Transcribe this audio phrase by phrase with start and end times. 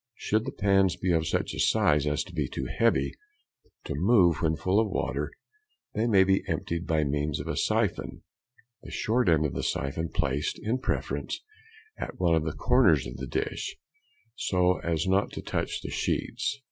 [0.15, 3.13] Should the pans be of such a size as to be too heavy
[3.83, 5.29] to move when full of water,
[5.93, 8.23] they may be emptied by means of a syphon,
[8.81, 11.41] the short end of the syphon placed, in preference,
[11.99, 13.75] at one of the corners of the dish,
[14.35, 16.57] so as not to touch the sheets.